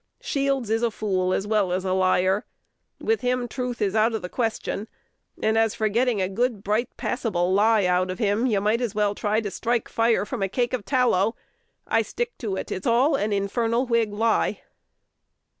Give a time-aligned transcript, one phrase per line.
[0.19, 2.43] Shields is a fool as well as a liar.
[2.99, 4.87] With him truth is out of the question;
[5.43, 8.95] and, as for getting a good bright passable lie out of him, you might as
[8.95, 11.35] well try to strike fire from a cake of tallow.
[11.87, 14.63] I stick to it, it's all an infernal Whig lie!"